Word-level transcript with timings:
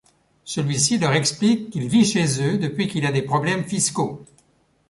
Celui-ci 0.45 0.97
leur 0.97 1.13
explique 1.13 1.69
qu'il 1.69 1.87
vit 1.87 2.05
chez 2.05 2.25
eux 2.41 2.57
depuis 2.57 2.87
qu'il 2.87 3.05
a 3.05 3.11
des 3.11 3.21
problèmes 3.21 3.65
fiscaux. 3.65 4.25